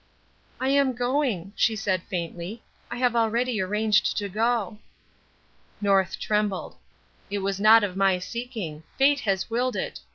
[0.59, 2.63] "I am going," she said faintly.
[2.89, 4.79] "I have already arranged to go."
[5.79, 6.75] North trembled.
[7.29, 8.81] "It was not of my seeking.
[8.97, 9.99] Fate has willed it.